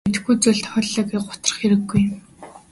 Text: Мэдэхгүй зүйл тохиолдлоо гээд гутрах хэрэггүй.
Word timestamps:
Мэдэхгүй 0.07 0.35
зүйл 0.43 0.61
тохиолдлоо 0.65 1.05
гээд 1.07 1.27
гутрах 1.29 1.57
хэрэггүй. 1.59 2.03